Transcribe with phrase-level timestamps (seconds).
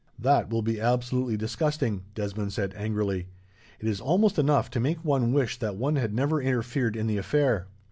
[0.17, 3.27] "That will be absolutely disgusting," Desmond said, angrily.
[3.79, 7.17] "It is almost enough to make one wish that one had never interfered in the
[7.19, 7.67] affair."